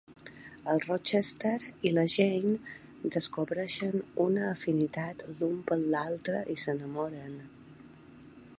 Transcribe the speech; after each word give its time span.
El 0.71 0.79
Rochester 0.83 1.57
i 1.89 1.91
la 1.97 2.05
Jane 2.13 2.71
descobreixen 3.17 3.93
una 4.25 4.49
afinitat 4.55 5.23
l'un 5.35 5.55
per 5.69 5.81
l'altre 5.83 6.45
i 6.55 6.57
s'enamoren. 6.63 7.37